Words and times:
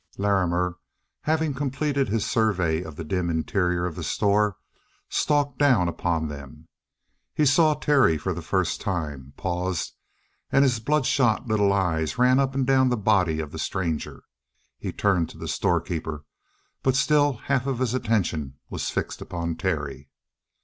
Larrimer, 0.17 0.79
having 1.25 1.53
completed 1.53 2.09
his 2.09 2.25
survey 2.25 2.81
of 2.81 2.95
the 2.95 3.03
dim 3.03 3.29
interior 3.29 3.85
of 3.85 3.95
the 3.95 4.01
store, 4.03 4.57
stalked 5.09 5.59
down 5.59 5.87
upon 5.87 6.27
them. 6.27 6.67
He 7.35 7.45
saw 7.45 7.75
Terry 7.75 8.17
for 8.17 8.33
the 8.33 8.41
first 8.41 8.81
time, 8.81 9.33
paused, 9.37 9.93
and 10.51 10.63
his 10.63 10.79
bloodshot 10.79 11.45
little 11.47 11.71
eyes 11.71 12.17
ran 12.17 12.39
up 12.39 12.55
and 12.55 12.65
down 12.65 12.89
the 12.89 12.97
body 12.97 13.39
of 13.39 13.51
the 13.51 13.59
stranger. 13.59 14.23
He 14.79 14.91
turned 14.91 15.29
to 15.29 15.37
the 15.37 15.47
storekeeper, 15.47 16.25
but 16.81 16.95
still 16.95 17.33
half 17.33 17.67
of 17.67 17.77
his 17.77 17.93
attention 17.93 18.55
was 18.71 18.89
fixed 18.89 19.21
upon 19.21 19.55
Terry. 19.55 20.09